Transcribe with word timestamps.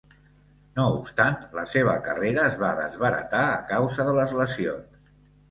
No 0.77 0.85
obstant, 0.93 1.37
la 1.57 1.65
seva 1.73 1.93
carrera 2.07 2.47
es 2.53 2.57
va 2.65 2.73
desbaratar 2.81 3.43
a 3.53 3.61
causa 3.75 4.09
de 4.11 4.19
les 4.23 4.35
lesions. 4.43 5.15